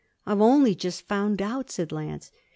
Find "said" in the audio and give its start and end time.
1.69-1.91